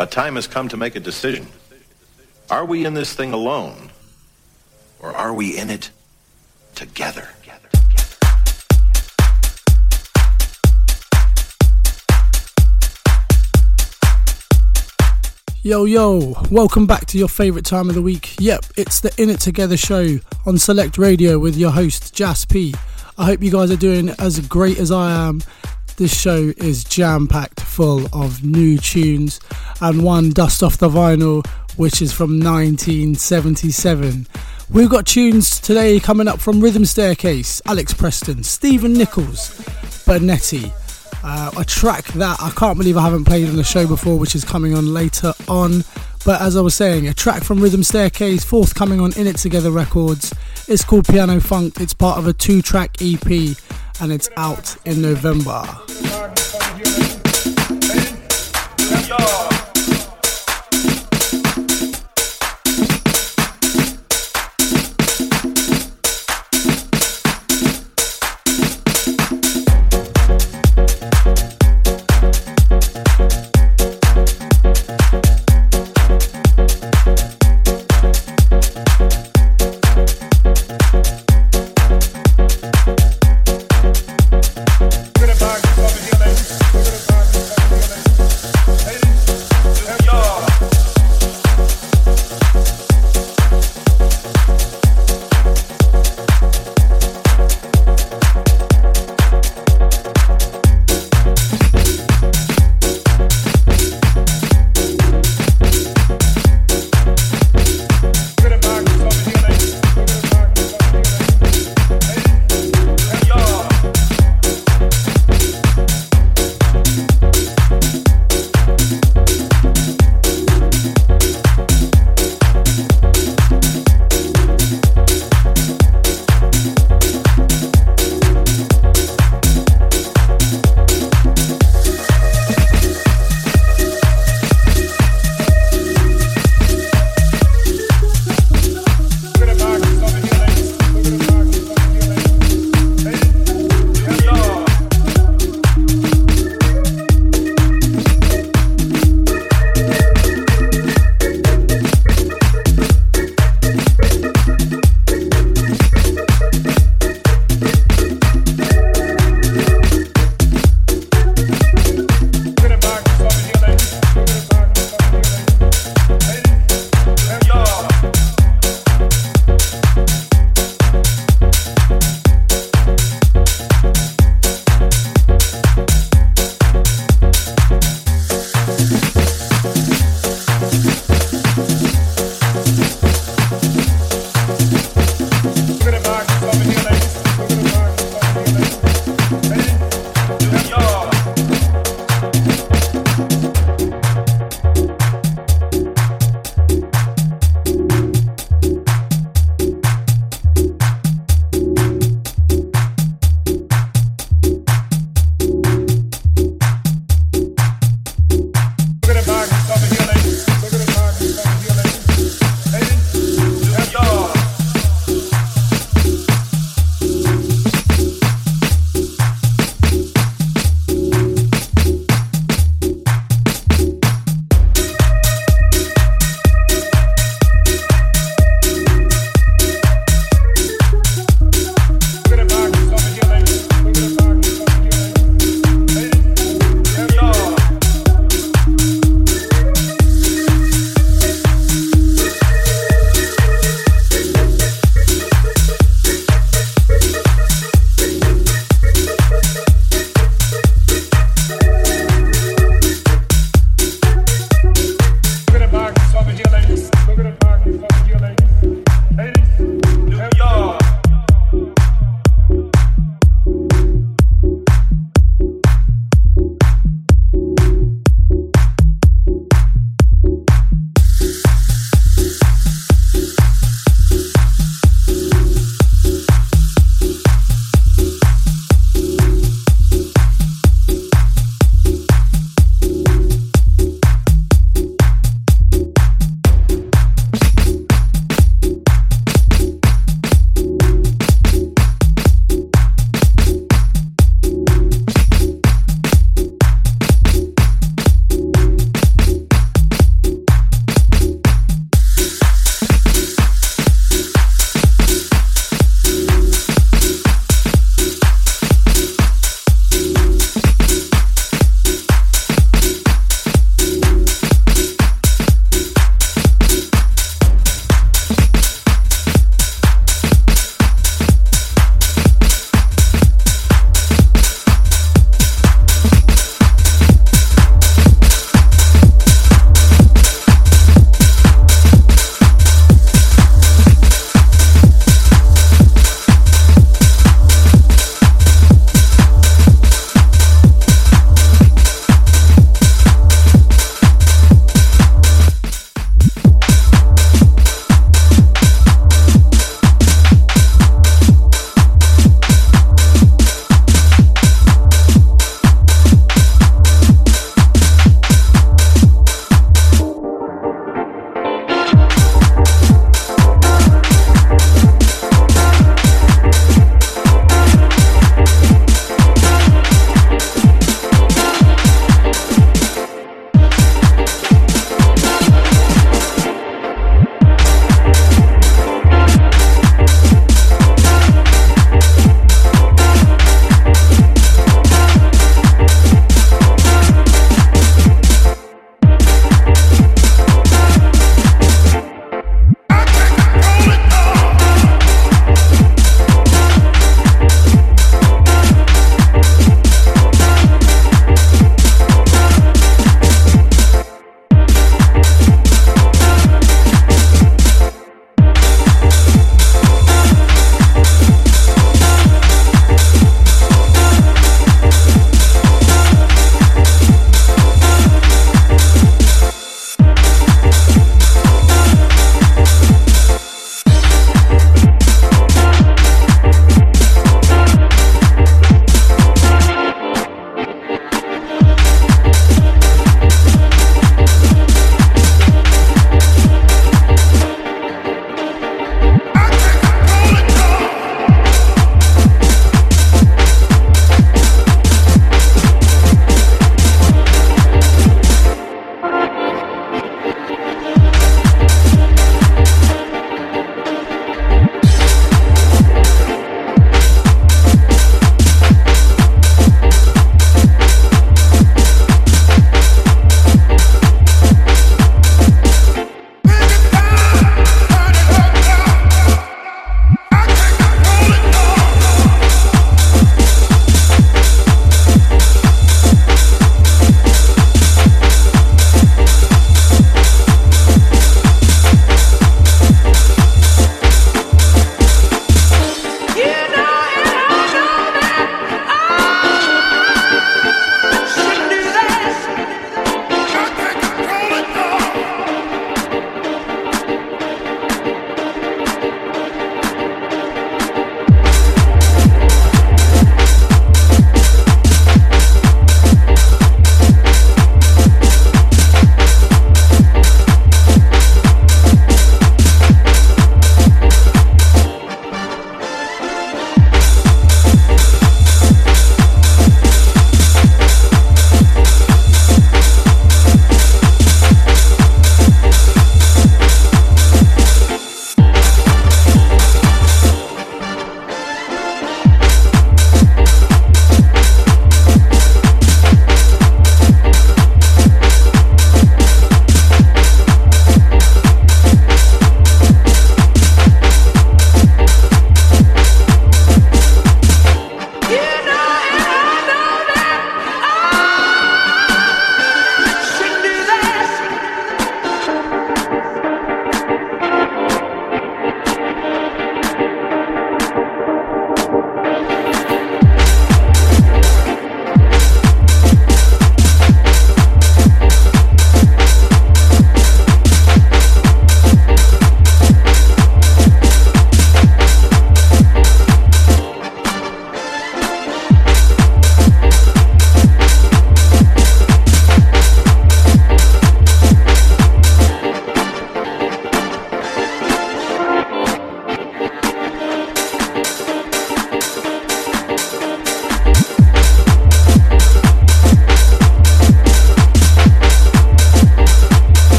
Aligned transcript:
A 0.00 0.06
time 0.06 0.36
has 0.36 0.46
come 0.46 0.68
to 0.68 0.76
make 0.76 0.94
a 0.94 1.00
decision. 1.00 1.48
Are 2.50 2.64
we 2.64 2.84
in 2.84 2.94
this 2.94 3.14
thing 3.14 3.32
alone? 3.32 3.90
Or 5.00 5.10
are 5.10 5.34
we 5.34 5.58
in 5.58 5.70
it 5.70 5.90
together? 6.76 7.30
Yo, 15.64 15.84
yo, 15.84 16.36
welcome 16.48 16.86
back 16.86 17.06
to 17.06 17.18
your 17.18 17.26
favourite 17.26 17.64
time 17.64 17.88
of 17.88 17.96
the 17.96 18.02
week. 18.02 18.36
Yep, 18.38 18.66
it's 18.76 19.00
the 19.00 19.12
In 19.20 19.28
It 19.28 19.40
Together 19.40 19.76
show 19.76 20.20
on 20.46 20.58
Select 20.58 20.96
Radio 20.96 21.40
with 21.40 21.56
your 21.56 21.72
host, 21.72 22.14
Jas 22.14 22.44
P. 22.44 22.72
I 23.18 23.24
hope 23.24 23.42
you 23.42 23.50
guys 23.50 23.72
are 23.72 23.76
doing 23.76 24.10
as 24.20 24.38
great 24.46 24.78
as 24.78 24.92
I 24.92 25.10
am. 25.10 25.42
This 25.98 26.16
show 26.16 26.52
is 26.58 26.84
jam 26.84 27.26
packed 27.26 27.58
full 27.60 28.06
of 28.12 28.44
new 28.44 28.78
tunes 28.78 29.40
and 29.80 30.04
one 30.04 30.30
dust 30.30 30.62
off 30.62 30.78
the 30.78 30.88
vinyl, 30.88 31.44
which 31.76 32.00
is 32.00 32.12
from 32.12 32.38
1977. 32.38 34.28
We've 34.70 34.88
got 34.88 35.08
tunes 35.08 35.58
today 35.58 35.98
coming 35.98 36.28
up 36.28 36.38
from 36.38 36.60
Rhythm 36.60 36.84
Staircase, 36.84 37.60
Alex 37.66 37.92
Preston, 37.94 38.44
Stephen 38.44 38.92
Nichols, 38.92 39.58
Bernetti. 40.06 40.70
Uh, 41.24 41.50
a 41.58 41.64
track 41.64 42.04
that 42.12 42.40
I 42.40 42.50
can't 42.50 42.78
believe 42.78 42.96
I 42.96 43.02
haven't 43.02 43.24
played 43.24 43.48
on 43.48 43.56
the 43.56 43.64
show 43.64 43.84
before, 43.88 44.20
which 44.20 44.36
is 44.36 44.44
coming 44.44 44.74
on 44.74 44.94
later 44.94 45.32
on. 45.48 45.82
But 46.24 46.40
as 46.40 46.56
I 46.56 46.60
was 46.60 46.76
saying, 46.76 47.08
a 47.08 47.14
track 47.14 47.42
from 47.42 47.58
Rhythm 47.58 47.82
Staircase, 47.82 48.44
forthcoming 48.44 49.00
on 49.00 49.12
In 49.14 49.26
It 49.26 49.38
Together 49.38 49.72
Records. 49.72 50.32
It's 50.68 50.84
called 50.84 51.08
Piano 51.08 51.40
Funk. 51.40 51.80
It's 51.80 51.92
part 51.92 52.18
of 52.18 52.28
a 52.28 52.32
two 52.32 52.62
track 52.62 52.98
EP 53.00 53.56
and 54.00 54.12
it's 54.12 54.28
out 54.36 54.76
in 54.84 55.02
November. 55.02 55.62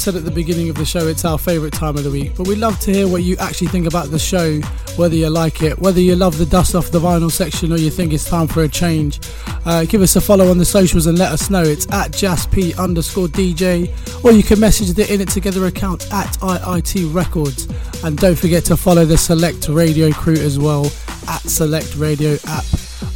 Said 0.00 0.16
at 0.16 0.24
the 0.24 0.30
beginning 0.30 0.70
of 0.70 0.76
the 0.76 0.84
show 0.84 1.08
it's 1.08 1.26
our 1.26 1.36
favourite 1.36 1.74
time 1.74 1.94
of 1.94 2.04
the 2.04 2.10
week, 2.10 2.34
but 2.34 2.48
we'd 2.48 2.56
love 2.56 2.80
to 2.80 2.90
hear 2.90 3.06
what 3.06 3.22
you 3.22 3.36
actually 3.36 3.66
think 3.66 3.86
about 3.86 4.10
the 4.10 4.18
show, 4.18 4.58
whether 4.96 5.14
you 5.14 5.28
like 5.28 5.62
it, 5.62 5.78
whether 5.78 6.00
you 6.00 6.16
love 6.16 6.38
the 6.38 6.46
dust 6.46 6.74
off 6.74 6.90
the 6.90 6.98
vinyl 6.98 7.30
section 7.30 7.70
or 7.70 7.76
you 7.76 7.90
think 7.90 8.14
it's 8.14 8.24
time 8.24 8.48
for 8.48 8.62
a 8.62 8.68
change. 8.68 9.20
Uh, 9.66 9.84
give 9.84 10.00
us 10.00 10.16
a 10.16 10.20
follow 10.20 10.50
on 10.50 10.56
the 10.56 10.64
socials 10.64 11.06
and 11.06 11.18
let 11.18 11.30
us 11.30 11.50
know. 11.50 11.62
It's 11.62 11.86
at 11.92 12.12
jasp 12.12 12.56
underscore 12.78 13.26
DJ, 13.26 13.92
or 14.24 14.32
you 14.32 14.42
can 14.42 14.58
message 14.58 14.94
the 14.94 15.12
In 15.12 15.20
It 15.20 15.28
Together 15.28 15.66
account 15.66 16.10
at 16.12 16.28
IIT 16.38 17.14
Records. 17.14 17.68
And 18.02 18.16
don't 18.16 18.38
forget 18.38 18.64
to 18.66 18.78
follow 18.78 19.04
the 19.04 19.18
Select 19.18 19.68
Radio 19.68 20.10
crew 20.12 20.32
as 20.32 20.58
well 20.58 20.86
at 21.28 21.42
Select 21.42 21.96
Radio 21.96 22.38
app 22.46 22.64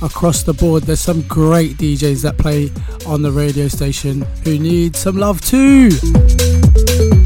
across 0.02 0.42
the 0.42 0.52
board. 0.52 0.82
There's 0.82 1.00
some 1.00 1.22
great 1.22 1.78
DJs 1.78 2.22
that 2.24 2.36
play 2.36 2.70
on 3.06 3.22
the 3.22 3.32
radio 3.32 3.68
station 3.68 4.22
who 4.44 4.58
need 4.58 4.96
some 4.96 5.16
love 5.16 5.40
too. 5.40 5.90
Make 6.76 6.88
your 6.88 7.24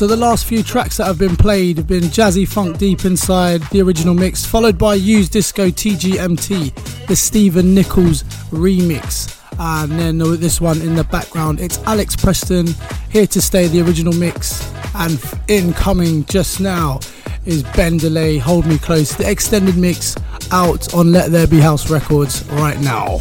So 0.00 0.06
the 0.06 0.16
last 0.16 0.46
few 0.46 0.62
tracks 0.62 0.96
that 0.96 1.04
have 1.04 1.18
been 1.18 1.36
played 1.36 1.76
have 1.76 1.86
been 1.86 2.04
Jazzy 2.04 2.48
Funk 2.48 2.78
Deep 2.78 3.04
Inside, 3.04 3.60
the 3.64 3.82
original 3.82 4.14
mix, 4.14 4.46
followed 4.46 4.78
by 4.78 4.94
Use 4.94 5.28
Disco 5.28 5.68
TGMT, 5.68 7.06
the 7.06 7.14
Stephen 7.14 7.74
Nichols 7.74 8.22
remix. 8.48 9.38
And 9.58 9.92
then 9.92 10.16
this 10.40 10.58
one 10.58 10.80
in 10.80 10.94
the 10.94 11.04
background, 11.04 11.60
it's 11.60 11.76
Alex 11.80 12.16
Preston, 12.16 12.68
Here 13.10 13.26
to 13.26 13.42
Stay, 13.42 13.66
the 13.66 13.82
original 13.82 14.14
mix. 14.14 14.72
And 14.94 15.22
incoming 15.48 16.24
just 16.24 16.60
now 16.60 17.00
is 17.44 17.62
Ben 17.62 17.98
Delay, 17.98 18.38
Hold 18.38 18.64
Me 18.64 18.78
Close, 18.78 19.14
the 19.14 19.30
extended 19.30 19.76
mix 19.76 20.16
out 20.50 20.94
on 20.94 21.12
Let 21.12 21.30
There 21.30 21.46
Be 21.46 21.60
House 21.60 21.90
Records 21.90 22.42
right 22.52 22.80
now. 22.80 23.18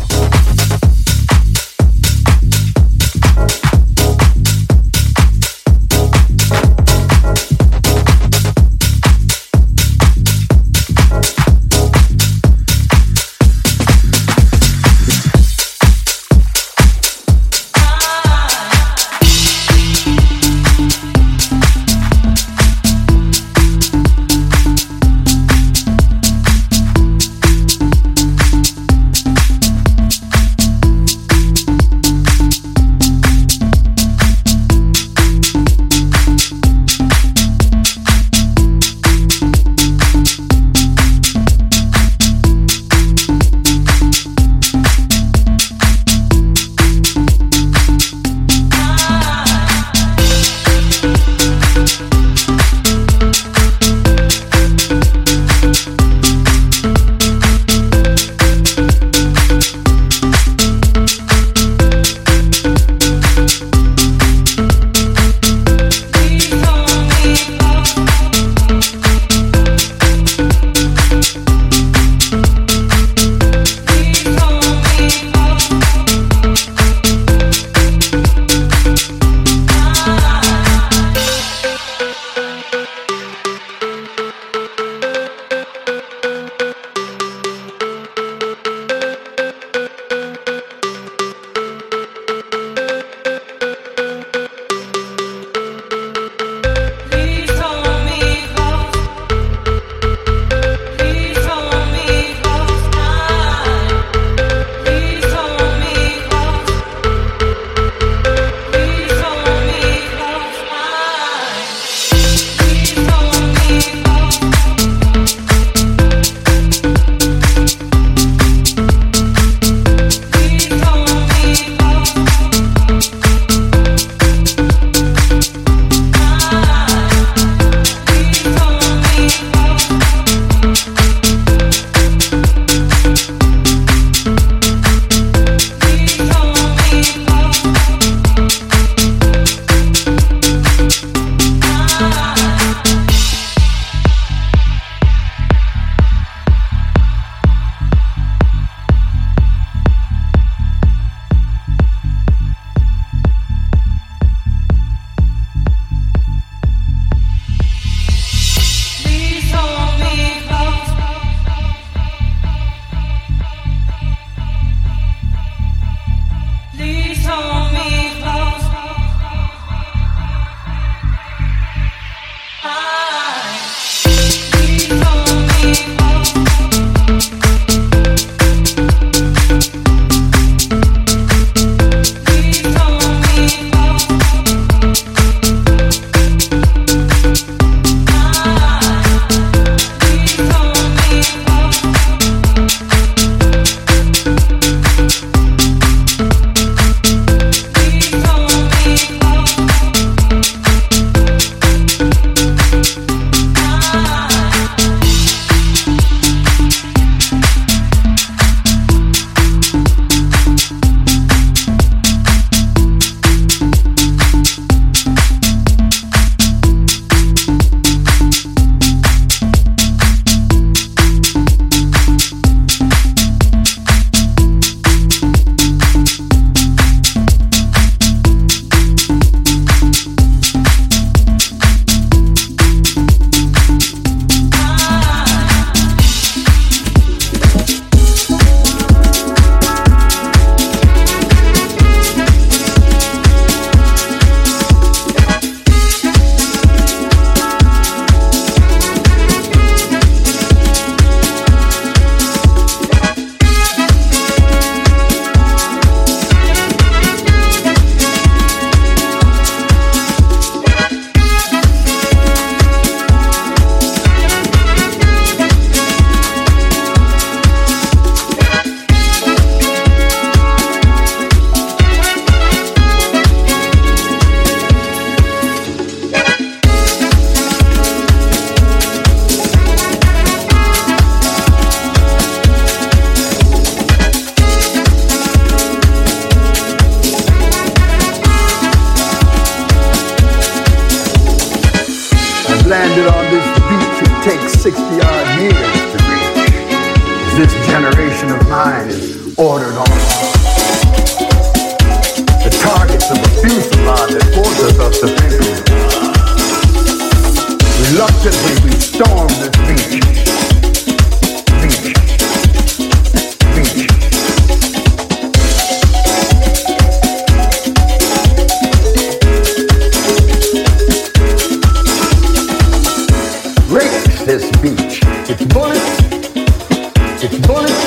We've 327.40 327.79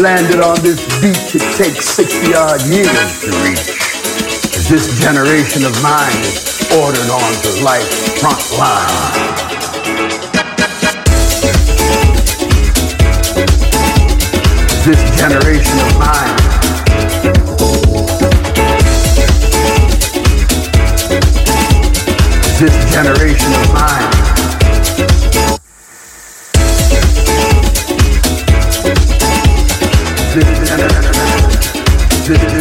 landed 0.00 0.40
on 0.40 0.56
this 0.62 0.80
beach 1.02 1.34
it 1.34 1.44
takes 1.56 1.84
60 1.84 2.32
odd 2.32 2.62
years 2.62 3.20
to 3.20 3.28
reach. 3.44 3.68
As 4.56 4.66
this 4.68 4.98
generation 4.98 5.64
of 5.64 5.76
mine 5.82 6.16
is 6.24 6.72
ordered 6.72 7.10
on 7.10 7.32
to 7.44 7.62
life's 7.62 8.18
front 8.18 8.40
line. 8.56 9.60
This 14.86 15.02
generation 15.20 15.78
of 15.84 15.98
mine 15.98 16.36
this 22.60 22.92
generation 22.92 23.52
of 23.52 23.72
mine 23.72 24.19
did. 32.38 32.59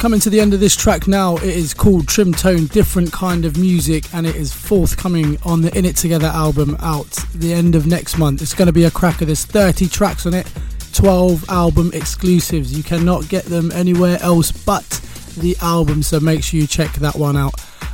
Coming 0.00 0.18
to 0.18 0.30
the 0.30 0.40
end 0.40 0.54
of 0.54 0.60
this 0.60 0.74
track 0.74 1.06
now. 1.06 1.36
It 1.36 1.44
is 1.44 1.74
called 1.74 2.08
Trim 2.08 2.32
Tone, 2.32 2.64
different 2.68 3.12
kind 3.12 3.44
of 3.44 3.58
music, 3.58 4.06
and 4.14 4.26
it 4.26 4.34
is 4.34 4.50
forthcoming 4.50 5.36
on 5.42 5.60
the 5.60 5.76
In 5.76 5.84
It 5.84 5.94
Together 5.94 6.28
album 6.28 6.74
out 6.80 7.10
the 7.34 7.52
end 7.52 7.74
of 7.74 7.86
next 7.86 8.16
month. 8.16 8.40
It's 8.40 8.54
going 8.54 8.64
to 8.64 8.72
be 8.72 8.84
a 8.84 8.90
cracker. 8.90 9.26
There's 9.26 9.44
30 9.44 9.88
tracks 9.88 10.24
on 10.24 10.32
it, 10.32 10.50
12 10.94 11.50
album 11.50 11.90
exclusives. 11.92 12.74
You 12.74 12.82
cannot 12.82 13.28
get 13.28 13.44
them 13.44 13.70
anywhere 13.72 14.16
else 14.22 14.50
but 14.50 14.88
the 15.36 15.54
album, 15.60 16.02
so 16.02 16.18
make 16.18 16.42
sure 16.44 16.58
you 16.58 16.66
check 16.66 16.94
that 16.94 17.16
one 17.16 17.36
out. 17.36 17.52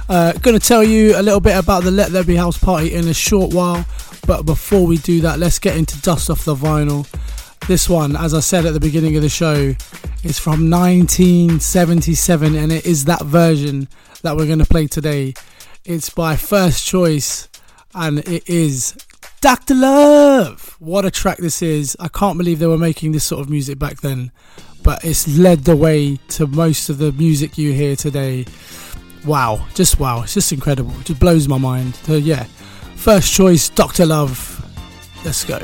Uh, 0.08 0.32
going 0.34 0.56
to 0.56 0.64
tell 0.64 0.84
you 0.84 1.18
a 1.18 1.22
little 1.22 1.40
bit 1.40 1.58
about 1.58 1.82
the 1.82 1.90
Let 1.90 2.12
There 2.12 2.22
Be 2.22 2.36
House 2.36 2.56
party 2.56 2.94
in 2.94 3.08
a 3.08 3.14
short 3.14 3.52
while, 3.52 3.84
but 4.28 4.44
before 4.46 4.86
we 4.86 4.98
do 4.98 5.22
that, 5.22 5.40
let's 5.40 5.58
get 5.58 5.76
into 5.76 6.00
Dust 6.02 6.30
Off 6.30 6.44
the 6.44 6.54
Vinyl. 6.54 7.04
This 7.68 7.88
one, 7.88 8.14
as 8.16 8.32
I 8.32 8.40
said 8.40 8.64
at 8.64 8.74
the 8.74 8.80
beginning 8.80 9.16
of 9.16 9.22
the 9.22 9.28
show, 9.28 9.74
is 10.22 10.38
from 10.38 10.70
1977 10.70 12.54
and 12.54 12.70
it 12.70 12.86
is 12.86 13.04
that 13.06 13.22
version 13.22 13.88
that 14.22 14.36
we're 14.36 14.46
going 14.46 14.60
to 14.60 14.66
play 14.66 14.86
today. 14.86 15.34
It's 15.84 16.10
by 16.10 16.36
First 16.36 16.86
Choice 16.86 17.48
and 17.94 18.20
it 18.20 18.48
is 18.48 18.96
Dr. 19.40 19.74
Love. 19.74 20.76
What 20.78 21.04
a 21.04 21.10
track 21.10 21.38
this 21.38 21.62
is. 21.62 21.96
I 22.00 22.08
can't 22.08 22.38
believe 22.38 22.58
they 22.58 22.66
were 22.66 22.78
making 22.78 23.12
this 23.12 23.24
sort 23.24 23.40
of 23.40 23.50
music 23.50 23.78
back 23.78 24.00
then, 24.00 24.30
but 24.82 25.04
it's 25.04 25.26
led 25.36 25.64
the 25.64 25.76
way 25.76 26.16
to 26.28 26.46
most 26.46 26.88
of 26.88 26.98
the 26.98 27.12
music 27.12 27.58
you 27.58 27.72
hear 27.72 27.96
today. 27.96 28.46
Wow, 29.24 29.66
just 29.74 29.98
wow. 29.98 30.22
It's 30.22 30.34
just 30.34 30.52
incredible. 30.52 30.92
It 31.00 31.06
just 31.06 31.20
blows 31.20 31.48
my 31.48 31.58
mind. 31.58 31.96
So, 31.96 32.14
yeah, 32.14 32.44
First 32.94 33.32
Choice, 33.34 33.68
Dr. 33.68 34.06
Love. 34.06 34.52
Let's 35.24 35.44
go. 35.44 35.58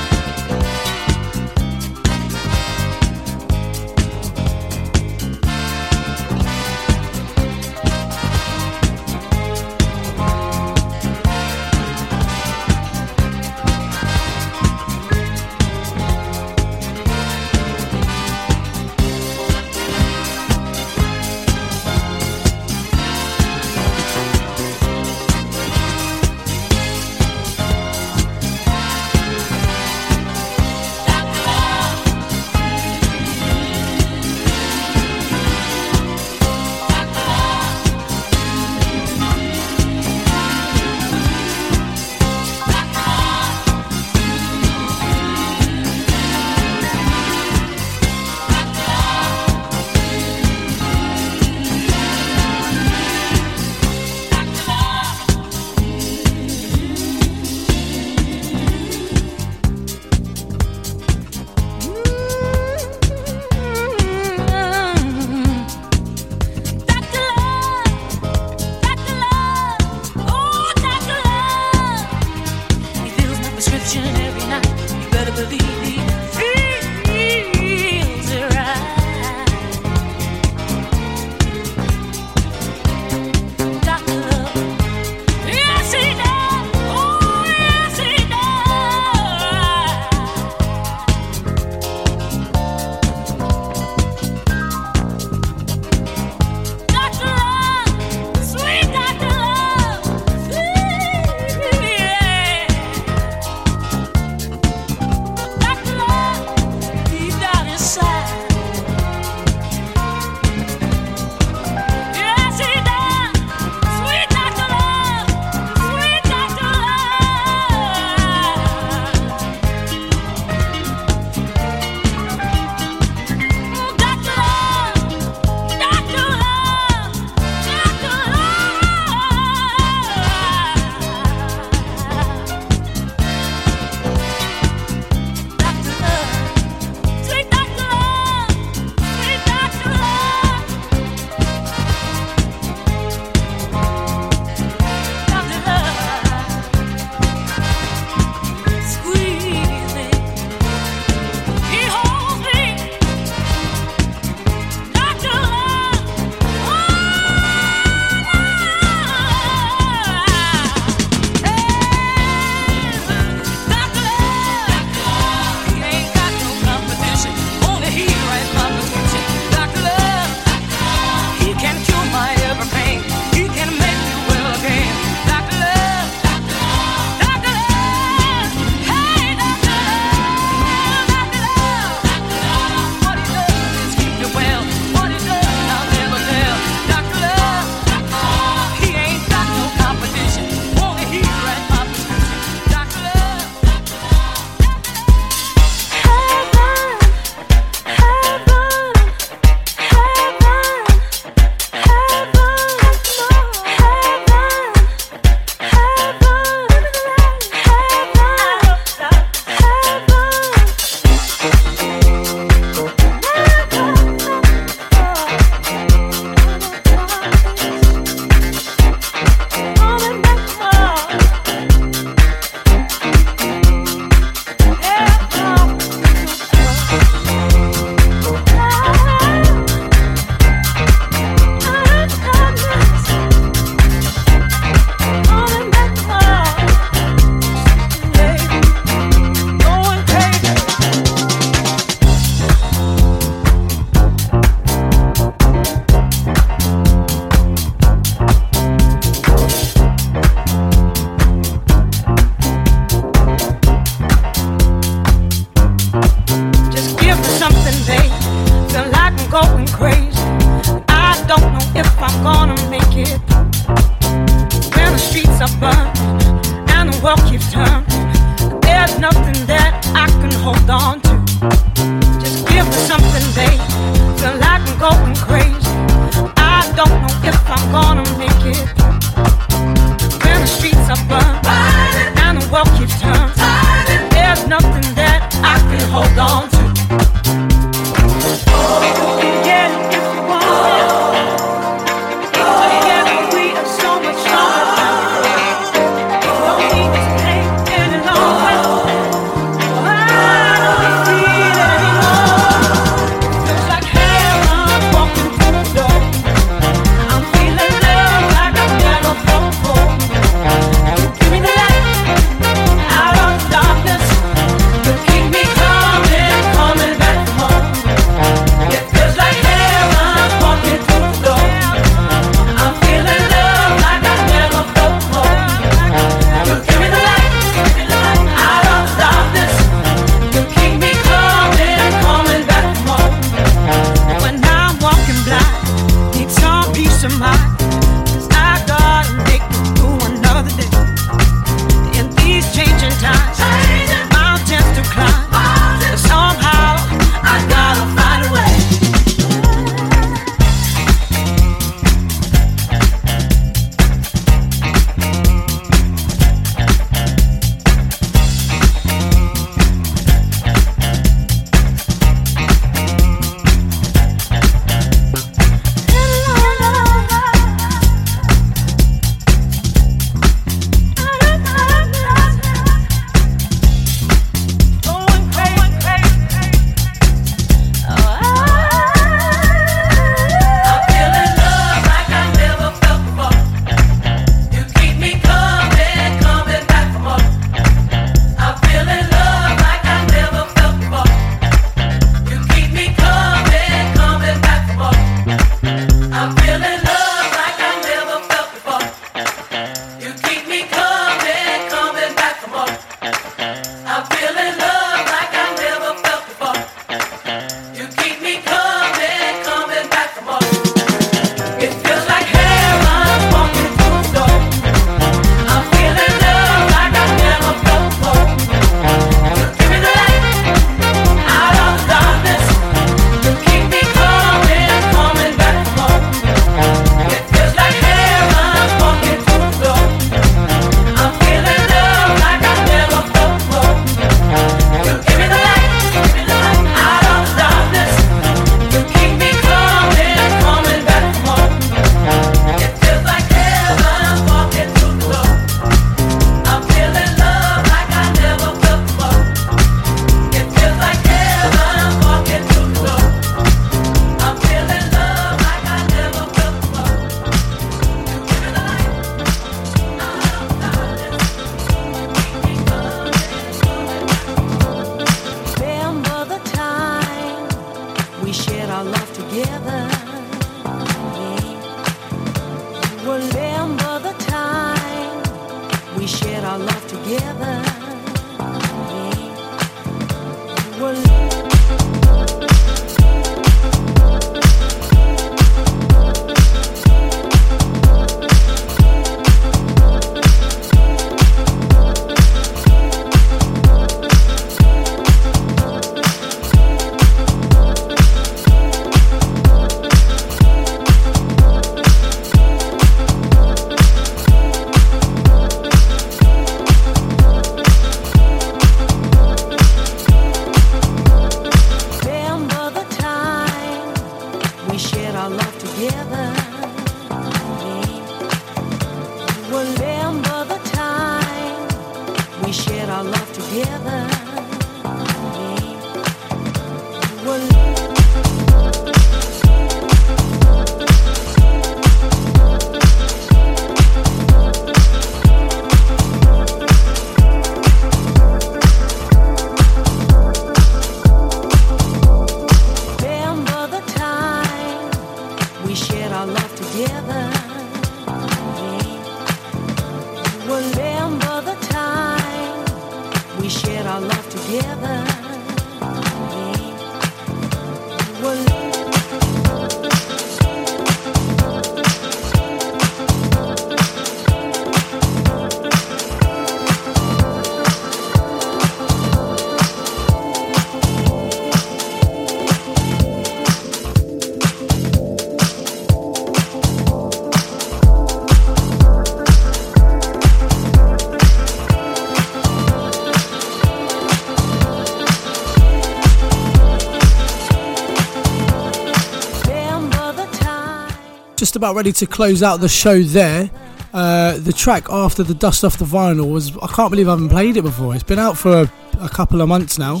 About 591.58 591.74
ready 591.74 591.90
to 591.90 592.06
close 592.06 592.44
out 592.44 592.60
the 592.60 592.68
show 592.68 593.02
there. 593.02 593.50
Uh, 593.92 594.38
the 594.38 594.52
track 594.52 594.88
after 594.90 595.24
the 595.24 595.34
dust 595.34 595.64
off 595.64 595.76
the 595.76 595.84
vinyl 595.84 596.30
was 596.30 596.56
I 596.58 596.68
can't 596.68 596.88
believe 596.88 597.08
I 597.08 597.10
haven't 597.10 597.30
played 597.30 597.56
it 597.56 597.62
before. 597.62 597.96
It's 597.96 598.04
been 598.04 598.20
out 598.20 598.38
for 598.38 598.62
a, 598.62 598.72
a 599.00 599.08
couple 599.08 599.40
of 599.40 599.48
months 599.48 599.76
now, 599.76 600.00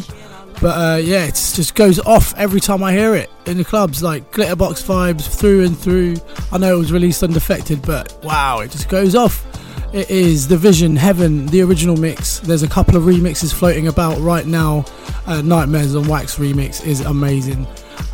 but 0.60 0.68
uh, 0.68 0.96
yeah, 0.98 1.24
it 1.24 1.34
just 1.34 1.74
goes 1.74 1.98
off 1.98 2.32
every 2.36 2.60
time 2.60 2.84
I 2.84 2.92
hear 2.92 3.16
it 3.16 3.28
in 3.46 3.56
the 3.56 3.64
clubs. 3.64 4.04
Like 4.04 4.30
glitterbox 4.30 4.84
vibes 4.86 5.36
through 5.36 5.64
and 5.64 5.76
through. 5.76 6.14
I 6.52 6.58
know 6.58 6.76
it 6.76 6.78
was 6.78 6.92
released 6.92 7.24
on 7.24 7.32
Defected, 7.32 7.82
but 7.82 8.16
wow, 8.22 8.60
it 8.60 8.70
just 8.70 8.88
goes 8.88 9.16
off. 9.16 9.44
It 9.92 10.08
is 10.10 10.46
the 10.46 10.56
Vision 10.56 10.94
Heaven, 10.94 11.46
the 11.46 11.62
original 11.62 11.96
mix. 11.96 12.38
There's 12.38 12.62
a 12.62 12.68
couple 12.68 12.96
of 12.96 13.02
remixes 13.02 13.52
floating 13.52 13.88
about 13.88 14.16
right 14.20 14.46
now. 14.46 14.84
Uh, 15.26 15.42
Nightmares 15.42 15.96
on 15.96 16.06
Wax 16.06 16.36
remix 16.36 16.86
is 16.86 17.00
amazing. 17.00 17.66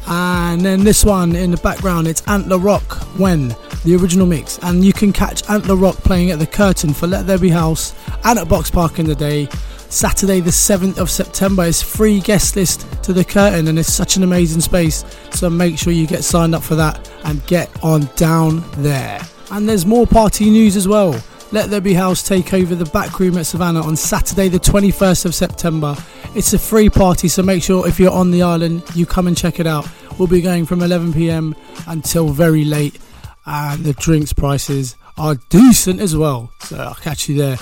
And 0.06 0.60
then 0.60 0.84
this 0.84 1.04
one 1.04 1.34
in 1.34 1.50
the 1.50 1.56
background, 1.58 2.06
it's 2.06 2.22
Ant 2.28 2.46
LaRock 2.46 3.18
When, 3.18 3.48
the 3.84 3.96
original 3.96 4.26
mix. 4.26 4.58
And 4.62 4.84
you 4.84 4.92
can 4.92 5.12
catch 5.12 5.48
Ant 5.48 5.64
LaRock 5.64 5.96
playing 6.04 6.30
at 6.30 6.38
the 6.38 6.46
Curtain 6.46 6.92
for 6.92 7.06
Let 7.06 7.26
There 7.26 7.38
Be 7.38 7.48
House 7.48 7.94
and 8.24 8.38
at 8.38 8.48
Box 8.48 8.70
Park 8.70 8.98
in 8.98 9.06
the 9.06 9.14
day. 9.14 9.48
Saturday, 9.88 10.40
the 10.40 10.50
7th 10.50 10.98
of 10.98 11.08
September, 11.08 11.62
is 11.64 11.80
free 11.80 12.20
guest 12.20 12.56
list 12.56 12.86
to 13.04 13.12
the 13.12 13.24
Curtain, 13.24 13.68
and 13.68 13.78
it's 13.78 13.92
such 13.92 14.16
an 14.16 14.24
amazing 14.24 14.60
space. 14.60 15.04
So 15.30 15.48
make 15.48 15.78
sure 15.78 15.92
you 15.92 16.06
get 16.06 16.24
signed 16.24 16.54
up 16.54 16.62
for 16.62 16.74
that 16.74 17.10
and 17.24 17.46
get 17.46 17.70
on 17.82 18.08
down 18.16 18.64
there. 18.78 19.20
And 19.52 19.68
there's 19.68 19.86
more 19.86 20.06
party 20.06 20.50
news 20.50 20.74
as 20.76 20.88
well. 20.88 21.22
Let 21.52 21.70
There 21.70 21.80
Be 21.80 21.94
House 21.94 22.22
take 22.22 22.52
over 22.52 22.74
the 22.74 22.84
back 22.86 23.20
room 23.20 23.38
at 23.38 23.46
Savannah 23.46 23.82
on 23.82 23.96
Saturday, 23.96 24.48
the 24.48 24.58
21st 24.58 25.24
of 25.24 25.34
September. 25.34 25.96
It's 26.34 26.52
a 26.52 26.58
free 26.58 26.90
party, 26.90 27.28
so 27.28 27.42
make 27.42 27.62
sure 27.62 27.86
if 27.86 28.00
you're 28.00 28.10
on 28.10 28.32
the 28.32 28.42
island, 28.42 28.82
you 28.94 29.06
come 29.06 29.26
and 29.26 29.36
check 29.36 29.60
it 29.60 29.66
out. 29.66 29.88
We'll 30.18 30.28
be 30.28 30.40
going 30.40 30.66
from 30.66 30.82
11 30.82 31.12
pm 31.12 31.54
until 31.86 32.28
very 32.30 32.64
late, 32.64 32.98
and 33.46 33.84
the 33.84 33.92
drinks 33.92 34.32
prices 34.32 34.96
are 35.16 35.36
decent 35.48 36.00
as 36.00 36.16
well. 36.16 36.52
So 36.60 36.76
I'll 36.76 36.94
catch 36.94 37.28
you 37.28 37.36
there. 37.36 37.58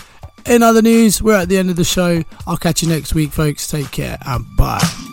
In 0.46 0.62
other 0.62 0.82
news, 0.82 1.22
we're 1.22 1.36
at 1.36 1.48
the 1.48 1.58
end 1.58 1.70
of 1.70 1.76
the 1.76 1.84
show. 1.84 2.22
I'll 2.46 2.56
catch 2.56 2.82
you 2.82 2.88
next 2.88 3.14
week, 3.14 3.30
folks. 3.32 3.66
Take 3.66 3.90
care 3.90 4.18
and 4.24 4.44
bye. 4.56 5.11